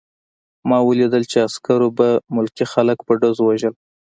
ما 0.69 0.77
ولیدل 0.87 1.23
چې 1.31 1.37
عسکرو 1.47 1.89
به 1.97 2.07
ملکي 2.35 2.65
خلک 2.73 2.97
په 3.07 3.13
ډزو 3.21 3.43
وژل 3.45 3.73